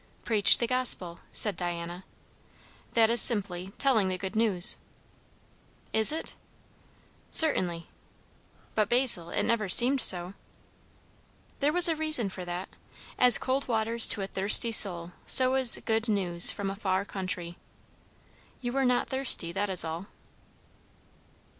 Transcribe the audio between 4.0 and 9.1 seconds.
the good news." "Is it?" "Certainly." "But,